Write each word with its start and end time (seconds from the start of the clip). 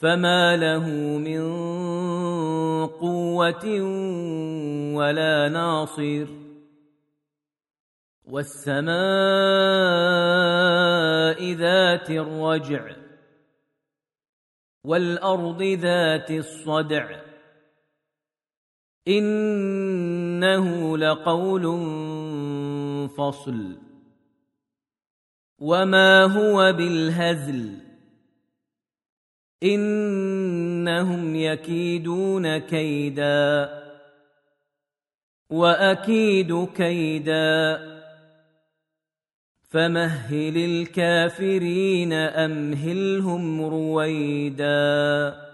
فما 0.00 0.56
له 0.56 0.86
من 1.18 1.42
قوة 2.86 3.82
ولا 4.94 5.48
ناصر. 5.48 6.26
والسماء 8.24 8.92
ذات 11.52 12.10
الرجع. 12.10 13.07
والأرض 14.88 15.62
ذات 15.62 16.30
الصدع. 16.30 17.20
إنه 19.08 20.98
لقول 20.98 21.62
فصل. 23.08 23.76
وما 25.58 26.24
هو 26.24 26.72
بالهزل. 26.72 27.78
إنهم 29.62 31.36
يكيدون 31.36 32.58
كيدا. 32.58 33.70
وأكيد 35.50 36.64
كيدا. 36.64 37.97
فمهل 39.70 40.56
الكافرين 40.56 42.12
أمهلهم 42.12 43.62
رويدا. 43.62 45.47